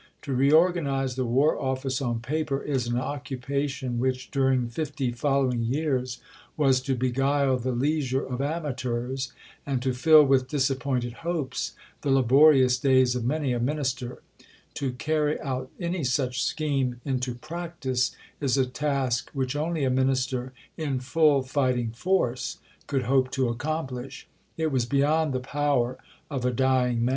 [0.23, 6.19] To reorganize the War Office on paper is an occupation which, during fifty following years,
[6.57, 9.31] was to beguile the leisure of amateurs,
[9.63, 14.23] and to fill with disappointed hopes the laborious days of many a Minister.
[14.73, 20.51] To carry out any such scheme into practice is a task which only a Minister,
[20.77, 22.57] in full fighting force,
[22.87, 24.27] could hope to accomplish.
[24.57, 26.49] It was beyond the power of a dying man.
[26.49, 27.09] Army Reform under Lord Herbert, pp.